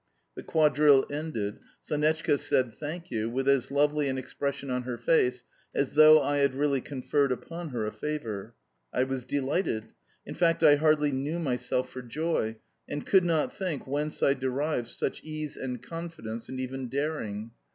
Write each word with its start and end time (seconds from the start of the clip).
The 0.33 0.41
quadrille 0.41 1.05
ended, 1.11 1.59
Sonetchka 1.83 2.39
said, 2.39 2.73
"Thank 2.73 3.11
you," 3.11 3.29
with 3.29 3.47
as 3.47 3.69
lovely 3.69 4.07
an 4.07 4.17
expression 4.17 4.71
on 4.71 4.81
her 4.81 4.97
face 4.97 5.43
as 5.75 5.91
though 5.91 6.19
I 6.19 6.37
had 6.37 6.55
really 6.55 6.81
conferred, 6.81 7.31
upon 7.31 7.69
her 7.69 7.85
a 7.85 7.91
favour. 7.91 8.55
I 8.91 9.03
was 9.03 9.23
delighted. 9.23 9.93
In 10.25 10.33
fact 10.33 10.63
I 10.63 10.77
hardly 10.77 11.11
knew 11.11 11.37
myself 11.37 11.91
for 11.91 12.01
joy 12.01 12.55
and 12.89 13.05
could 13.05 13.23
not 13.25 13.53
think 13.55 13.85
whence 13.85 14.23
I 14.23 14.33
derived 14.33 14.87
such 14.87 15.21
case 15.21 15.55
and 15.55 15.83
confidence 15.83 16.49
and 16.49 16.59
even 16.59 16.87
daring. 16.89 17.51